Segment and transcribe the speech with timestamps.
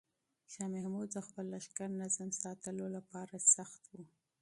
[0.51, 3.95] شاه محمود د خپل لښکر نظم ساتلو لپاره سخت و.